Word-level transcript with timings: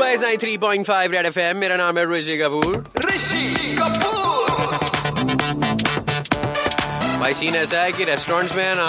सुबह 0.00 0.16
Sai 0.16 0.36
three 0.36 0.56
point 0.58 0.86
five 0.86 1.12
red 1.12 1.26
F 1.26 1.38
मेरा 1.56 1.76
नाम 1.76 1.98
है 1.98 2.04
ऋषि 2.10 2.36
कपूर। 2.38 2.76
ऋषि 3.04 3.76
कपूर। 3.78 4.78
भाई 7.20 7.34
सीन 7.34 7.56
ऐसा 7.56 7.82
है 7.82 7.92
कि 7.92 8.04
रेस्टोरेंट्स 8.04 8.56
में 8.56 8.62
है 8.64 8.74
ना 8.74 8.86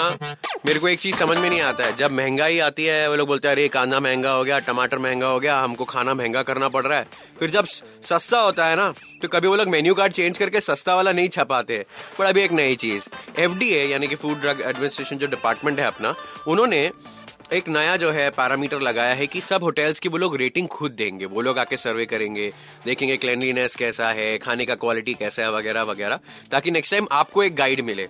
मेरे 0.66 0.78
को 0.80 0.88
एक 0.88 1.00
चीज़ 1.00 1.16
समझ 1.16 1.36
में 1.38 1.48
नहीं 1.48 1.60
आता 1.60 1.84
है। 1.84 1.96
जब 1.96 2.12
महँगाई 2.12 2.58
आती 2.58 2.84
है 2.84 3.08
वो 3.10 3.16
लोग 3.16 3.28
बोलते 3.28 3.48
हैं 3.48 3.54
अरे 3.54 3.68
कांदा 3.68 4.00
महँगा 4.00 4.30
हो 4.30 4.44
गया 4.44 4.58
टमाटर 4.58 4.98
महँगा 4.98 5.26
हो 5.26 5.40
गया 5.40 5.58
हमको 5.58 5.84
खाना 5.84 6.14
महँगा 6.14 6.42
करना 6.42 6.68
पड़ 6.68 6.84
रहा 6.86 6.98
है। 6.98 7.06
फिर 7.38 7.50
जब 7.50 7.66
सस्ता 8.02 8.40
होता 8.40 8.66
है 8.66 8.76
ना 8.76 8.92
तो 9.22 9.28
कभी 9.28 9.48
वो 9.48 9.56
लोग 9.56 9.68
मेन्यू 9.68 9.94
कार्ड 9.94 10.12
चेंज 10.12 10.38
करके 10.38 10.60
सस्ता 10.62 10.94
वाला 10.96 11.12
नहीं 11.12 11.28
छपाते 11.28 11.84
पर 12.18 12.24
अभी 12.24 12.42
एक 12.42 12.52
नई 12.52 12.76
चीज़ 12.76 13.08
एफ़ 13.38 13.62
यानी 13.62 14.08
कि 14.08 14.16
फ़ूड 14.16 14.40
ड्रग 14.40 14.62
एडमिनिस्ट्रेशन 14.66 15.16
जो 15.16 15.26
डिपार्टमेंट 15.26 15.80
है 15.80 15.86
अपना 15.86 16.14
उन्होंने 16.48 16.90
एक 17.52 17.68
नया 17.68 17.96
जो 17.96 18.10
है 18.10 18.30
पैरामीटर 18.30 18.80
लगाया 18.80 19.14
है 19.14 19.26
कि 19.26 19.40
सब 19.40 19.62
होटल्स 19.62 19.98
की 20.00 20.08
वो 20.08 20.18
लोग 20.18 20.36
रेटिंग 20.36 20.68
खुद 20.68 20.92
देंगे, 20.92 21.24
वो 21.24 21.40
लोग 21.40 21.58
आके 21.58 21.76
सर्वे 21.76 22.06
करेंगे, 22.06 22.52
देखेंगे 22.84 23.16
क्लेनलीनेस 23.16 23.76
कैसा 23.76 24.08
है, 24.08 24.38
खाने 24.38 24.66
का 24.66 24.74
क्वालिटी 24.74 25.14
कैसा 25.14 25.42
है, 25.42 25.50
वगैरह 25.52 25.82
वगैरह, 25.82 26.20
ताकि 26.50 26.70
नेक्स्ट 26.70 26.94
टाइम 26.94 27.06
आपको 27.12 27.42
एक 27.42 27.56
गाइड 27.56 27.80
मिले। 27.80 28.08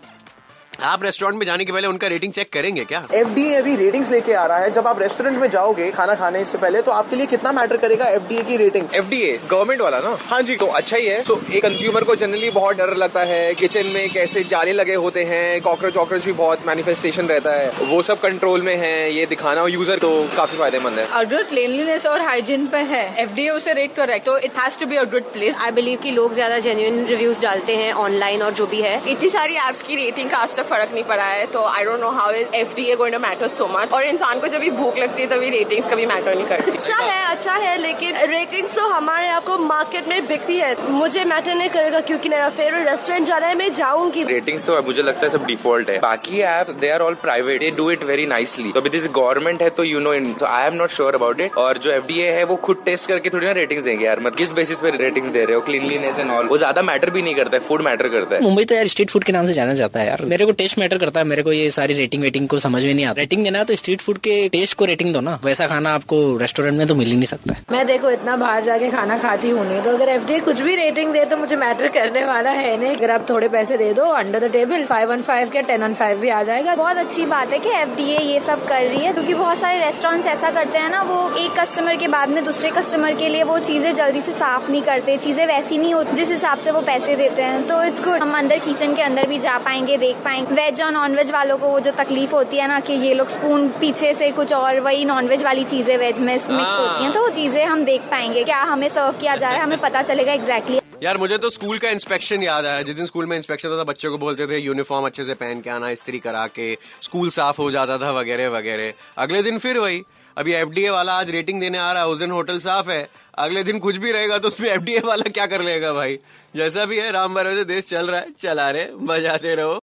आप 0.81 1.03
रेस्टोरेंट 1.03 1.39
में 1.39 1.45
जाने 1.47 1.65
के 1.65 1.73
पहले 1.73 1.87
उनका 1.87 2.07
रेटिंग 2.09 2.33
चेक 2.33 2.49
करेंगे 2.53 2.85
क्या? 2.85 2.99
एफ़ 3.15 3.29
अभी 3.57 3.75
रेटिंग्स 3.77 4.11
लेके 4.11 4.33
आ 4.33 4.45
रहा 4.47 4.59
है। 4.59 4.71
जब 4.73 4.87
आप 4.87 5.01
रेस्टोरेंट 5.01 5.39
में 5.39 5.49
जाओगे 5.51 5.91
खाना 5.93 6.15
खाने 6.15 6.45
से 6.45 6.59
पहले 6.59 6.81
तो 6.83 6.91
आपके 6.93 7.17
लिए 7.17 7.27
कितना 7.27 7.53
मैटर 7.53 7.77
करेगा 7.77 8.05
एफ़ 8.09 8.23
डी 8.29 8.37
ए 8.37 8.43
की 8.43 8.57
rating 8.57 8.95
F 8.95 9.09
D 9.09 9.21
A 9.23 9.39
government 9.51 9.81
वाला 9.81 9.99
ना? 10.01 10.17
हाँ 10.23 10.41
जी। 10.43 10.57
तो 10.57 10.67
अच्छा 10.69 10.97
ही 10.97 11.07
है। 11.07 11.23
तो 11.23 11.41
एक 11.53 11.63
कंज्यूमर 11.63 12.05
को 12.05 12.15
जनरली 12.17 12.51
बहुत 12.51 12.77
डर 12.77 12.95
लगता 12.97 13.21
है 13.25 13.55
किचन 13.55 13.87
में 13.95 14.09
कैसे 14.11 14.45
जाले 14.45 14.73
लगे 14.73 14.95
होते 14.97 15.25
हैं 15.25 15.61
कॉकरोच 15.63 15.97
वॉकरोच 15.97 16.25
भी 16.25 16.33
बहुत 16.33 16.67
मैनिफेस्टेशन 16.67 17.27
रहता 17.27 17.53
है। 17.53 17.71
वो 17.83 18.01
सब 18.03 18.21
कंट्रोल 18.21 18.63
में 18.63 18.75
है 18.77 19.13
ये 19.13 19.27
दिखाना 19.27 19.67
यूज़र 19.69 19.99
तो 19.99 20.11
काफ़ी 20.37 20.59
फ़ायदेमंद 20.59 20.99
है। 20.99 21.07
अगर 21.21 21.43
क्लीनलीनेस 21.45 22.07
और 22.07 22.23
हाइजीन 22.23 22.67
पे 22.67 22.79
है 22.93 23.05
एफ़ 23.23 23.35
डी 23.35 23.49
उसे 23.51 23.73
रेट 23.75 23.95
कर 23.97 24.19
तो 24.27 24.39
it 24.39 24.59
has 24.59 24.79
to 24.81 24.87
be 24.87 24.97
a 24.97 25.05
good 25.13 25.33
place 25.33 25.57
I 25.59 25.71
believe 25.73 25.99
की 26.03 26.11
लोग 26.13 26.35
ज़्यादा 26.35 26.59
जेन्यून 26.61 27.05
रिव्यूज़ 27.07 27.41
डालते 27.41 27.77
हैं 27.77 27.93
ऑनलाइन 28.01 28.43
और 28.43 28.53
जो 28.55 28.67
भी 28.67 28.83
है। 28.83 28.97
इतनी 29.09 29.29
सारी 29.31 29.57
एप्स 29.69 29.83
की 29.83 29.97
रेटिंग 29.97 30.31
का 30.31 30.37
आज 30.39 30.57
तक 30.57 30.62
फ़र्क 30.65 30.93
नहीं 30.93 31.05
पड़ा 31.05 31.25
है। 31.25 31.31
है 31.33 31.47
तो 31.49 31.63
I 31.67 31.85
don't 31.85 32.01
know 32.01 32.09
how 32.13 32.31
is 32.33 32.55
F 32.55 32.75
D 32.77 32.85
A 32.85 32.95
going 32.97 33.15
to 33.15 33.19
matter 33.21 33.49
so 33.49 33.67
much 33.69 33.93
और 33.93 34.05
इंसान 34.05 34.41
को 34.41 34.49
जब 34.49 34.61
भी 34.61 34.71
भूख 34.73 34.99
लगती 34.99 35.23
है 35.23 35.29
तभी 35.29 35.49
रेटिंग्स 35.51 35.89
कभी 35.91 36.07
मैटर 36.07 36.35
नहीं 36.35 36.47
करती। 36.47 36.71
अच्छा 36.71 36.97
है 36.97 37.25
अच्छा 37.27 37.55
है 37.55 37.77
लेकिन 37.79 38.17
रेटिंग्स 38.31 38.75
तो 38.75 38.87
हमारे 38.89 39.29
आपको 39.31 39.57
मार्केट 39.61 40.09
में 40.09 40.27
बिकती 40.27 40.57
है। 40.59 40.75
मुझे 40.91 41.25
मैटर 41.25 41.55
नहीं 41.55 41.69
करेगा 41.71 42.01
क्योंकि 42.03 42.29
मेरा 42.29 42.49
फेवरेट 42.51 42.89
रेस्टोरेंट 42.89 43.27
जाना 43.27 43.47
है 43.47 43.55
मैं 43.55 43.73
जाऊँगी। 43.75 44.25
रेटिंग्स 44.25 44.67
तो 44.67 44.81
मुझे 44.83 45.03
लगता 45.03 45.27
है 45.27 45.31
सब 45.33 45.47
डिफ़ॉल्ट 45.47 45.91
है। 45.91 45.99
बाकी 46.01 46.41
app 46.51 46.71
they 46.81 46.91
are 46.91 47.01
all 47.01 47.15
private 47.23 47.61
they 47.61 47.71
do 47.77 47.91
it 47.91 48.05
very 48.05 48.27
nicely 48.27 48.73
तो 48.73 48.81
अभी 48.81 48.91
दिस 48.91 49.09
गवर्नमेंट 49.15 49.63
है 49.63 49.71
तो 49.71 49.85
you 49.85 50.01
know 50.01 50.15
in 50.15 50.35
I 50.49 50.67
am 50.67 50.75
not 50.75 50.91
sure 50.91 51.15
about 51.15 51.41
it 51.41 51.57
और 51.57 51.79
जो 51.79 51.91
एफ़ 51.93 52.13
है 52.13 52.45
वो 52.45 52.57
खुद 52.65 52.83
टेस्ट 52.85 53.09
करके 53.09 53.31
थोड़ी 53.31 53.47
ना 53.47 53.53
रेटिंग्स 53.53 53.85
देंगे 53.85 54.05
यार। 54.05 54.21
मतलब 54.21 54.37
किस 54.37 54.53
बेसिस 54.53 54.81
पे 54.81 54.91
रेटिंग्स 54.97 55.29
दे 55.31 55.45
रहे 55.45 55.55
हो? 55.55 55.61
क्लीनलीनेस 55.63 56.19
एंड 56.19 56.31
ऑल 56.31 56.47
वो 56.47 56.59
ज़्यादा 56.59 56.83
मैटर 56.83 57.11
भी 57.11 57.23
नहीं 57.23 57.35
करता 57.35 57.57
है 57.57 57.63
फ़ूड 57.65 57.83
मैटर 57.83 58.09
करता 58.09 58.35
है। 58.35 58.43
मुंबई 58.43 58.65
तो 58.65 58.75
यार 58.75 58.87
स्ट्रीट 58.89 59.11
फ़ूड 59.11 59.25
के 59.25 59.33
नाम 59.33 59.47
से 59.47 59.53
जाना 59.53 59.75
जाता 59.75 60.01
है 60.01 60.07
यार। 60.07 60.25
मेरे 60.27 60.47
को 60.47 60.52
टेस्ट 60.55 60.79
मैटर 60.79 60.99
करता 60.99 61.21
है 61.21 61.27
मेरे 61.27 61.43
को 61.43 61.53
ये 61.53 61.69
सारी 61.71 61.95
रेटिंग 61.95 62.23
वेटिंग 62.23 62.49
को 62.49 62.59
समझ 62.59 62.85
में 62.85 62.93
नहीं 62.95 63.05
आता। 63.07 63.21
रेटिंग 63.21 63.45
देना 63.45 63.63
तो 63.65 63.77
स्ट्रीट 63.77 64.01
फ़ूड 64.01 64.19
के 64.21 64.49
टेस्ट 64.49 64.77
को 64.79 64.85
रेटिंग 64.85 65.13
दो 65.15 65.21
ना। 65.21 65.39
वैसा 65.45 65.67
खाना 65.67 65.95
आपको 65.95 66.21
रेस्टोरेंट 66.39 66.79
में 66.79 66.87
तो 66.87 66.95
मिल 66.95 67.09
ही 67.09 67.15
नहीं 67.15 67.27
सकता 67.27 67.55
है। 67.55 67.65
मैं 67.73 67.87
देखो 67.87 68.11
इतना 68.11 68.37
बाहर 68.37 68.63
जाके 68.63 68.91
खाना 68.91 69.19
खाती 69.19 69.51
हूँ 69.51 69.67
नहीं 69.69 69.81
तो 69.83 69.91
अगर 69.91 70.09
एफडीए 70.09 70.41
कुछ 70.43 70.61
भी 70.61 70.77
रेटिंग 70.77 71.13
दे 71.13 71.25
तो 71.25 71.37
मुझे 71.37 71.57
मैटर 71.57 71.89
करने 71.95 72.25
वाला 72.25 72.51
है 72.53 72.77
नहीं। 72.81 72.97
अगर 72.97 73.11
आप 73.11 73.29
थोड़े 73.31 73.49
पैसे 73.49 73.77
दे 73.77 73.93
दो 73.95 74.05
under 74.15 74.47
the 74.47 74.51
table 74.53 74.85
five 74.85 75.11
one 75.11 75.23
five 75.23 75.51
के 75.51 75.63
टेन 75.63 75.83
वन 75.83 75.95
फाइव 75.95 76.19
भी 76.21 76.29
आ 76.31 76.43
जाएगा। 76.43 76.75
बहुत 76.77 76.97
अच्छी 76.99 77.27
बात 77.27 77.53
है 77.53 77.59
की 77.59 77.71
एफ़ 77.73 78.01
ये 78.03 78.39
सब 78.43 78.65
कर 78.67 78.83
रही 78.83 79.05
है 79.05 79.13
क्योंकि 79.13 79.35
बहुत 79.35 79.59
सारे 79.59 79.79
रेस्टोरेंट 79.79 80.27
ऐसा 80.27 80.51
करते 80.51 80.79
हैं 80.79 80.91
ना 80.91 81.03
वो 81.05 81.19
एक 81.39 81.59
कस्टमर 81.59 81.97
के 81.97 82.09
बाद 82.09 82.29
में 82.29 82.45
दूसरे 82.45 82.71
कस्टमर 82.73 83.15
के 83.17 83.29
लिए 83.29 83.43
वो 83.45 83.59
चीज़ें 83.61 83.95
जल्दी 83.95 84.21
से 84.21 84.33
साफ़ 84.35 84.71
नहीं 84.71 84.83
करते 84.83 85.17
चीज़ें 85.19 85.47
वैसी 85.47 85.79
नहीं 85.79 85.95
होती 85.95 86.17
जिस 86.17 86.31
हिसाब 86.31 86.59
से 86.59 86.71
वो 86.71 86.81
पैसे 86.83 87.17
देते 87.17 87.43
हैं। 87.43 87.67
तो 87.69 87.83
इट्स 87.85 88.03
गुड 88.05 88.21
हम 88.23 88.37
अंदर 88.39 88.59
किचन 88.59 88.95
के 88.95 89.03
अंदर 89.03 89.27
भी 89.29 89.39
जा 89.39 89.57
पाएँगे 89.61 89.97
देख 89.99 90.17
पाएँगे। 90.25 90.42
वेज 90.45 90.81
और 90.83 90.91
नॉन 90.93 91.15
वेज 91.17 91.31
वालों 91.31 91.57
को 91.59 91.69
वो 91.69 91.81
जो 91.81 91.91
तकलीफ़ 91.95 92.31
होती 92.31 92.57
है 92.57 92.69
ना 92.69 92.79
कि 92.81 92.93
ये 92.99 93.15
लोग 93.15 93.29
स्पून 93.29 93.69
पीछे 93.81 94.13
से 94.15 94.31
कुछ 94.33 94.53
और 94.53 94.81
वही 94.81 95.05
नॉन 95.05 95.29
वेज 95.29 95.43
वाली 95.43 95.65
चीज़ें 95.65 95.97
वेज 95.99 96.21
में 96.21 96.33
मिक्स 96.33 96.49
होती 96.49 97.05
हैं 97.05 97.13
तो 97.13 97.23
वो 97.23 97.29
चीज़ें 97.31 97.65
हम 97.65 97.85
देख 97.85 98.03
पाएँगे 98.11 98.45
क्या 98.45 98.63
हमें 98.65 98.89
सर्व 98.89 99.19
किया 99.21 99.37
जा 99.37 99.49
रहा 99.49 99.57
है 99.57 99.63
हमें 99.63 99.81
पता 99.81 100.03
चलेगा 100.03 100.33
एग्जैक्टली 100.33 100.81
यार 101.03 101.19
मुझे 101.19 101.37
तो 101.39 101.49
स्कूल 101.51 101.79
का 101.79 101.89
इंस्पेक्शन 101.91 102.43
याद 102.43 102.67
आया। 102.67 102.83
जिस 102.83 102.97
दिन 102.97 103.07
स्कूल 103.07 103.27
में 103.27 103.37
इंस्पेक्शन 103.37 103.69
होता 103.69 103.79
था 103.79 103.85
बच्चों 103.85 104.11
को 104.11 104.19
बोलते 104.19 104.47
थे 104.47 104.59
यूनिफॉर्म 104.59 105.07
अच्छे 105.07 105.25
से 105.25 105.35
पहन 105.35 105.61
के 105.61 105.71
आना 105.71 105.89
इस्त्री 105.91 106.19
करा 106.19 106.47
के 106.49 106.73
स्कूल 107.03 107.31
साफ़ 107.31 107.61
हो 107.61 107.71
जाता 107.71 107.97
था 107.99 108.11
वगैरह 108.13 108.49
वगैरह। 108.51 108.93
अगले 109.19 109.43
दिन 109.43 109.59
फिर 109.59 109.79
वही। 109.79 110.03
अभी 110.37 110.53
एफडीए 110.55 110.91
वाला 110.91 111.13
आज 111.15 111.31
रेटिंग 111.31 111.61
देने 111.61 111.79
आ 111.79 111.91
रहा 111.93 112.03
है 112.03 112.09
उस 112.09 112.19
दिन 112.19 112.31
होटल 112.31 112.59
साफ़ 112.59 112.91
है। 112.91 113.09
अगले 113.39 113.63
दिन 113.63 113.79
कुछ 113.79 113.97
भी 113.97 114.13
रहेगा 114.13 114.39
तो 114.39 114.49
उसमें 114.49 114.69
एफडीए 114.71 115.01
वाला 115.05 115.31
क्या 115.31 115.47
कर 115.47 115.63
लेगा 115.63 115.93
भाई? 115.93 116.19
जैसा 116.55 116.85
भी 116.85 116.99
है 116.99 117.11
राम 117.13 117.35
भरोसे 117.35 117.65
देश 117.67 117.87
चल 117.87 118.07
रहा 118.07 118.21
है 118.21 118.33
चला 118.41 118.71
रहे 118.71 118.87
बजाते 119.07 119.55
रहो। 119.55 119.79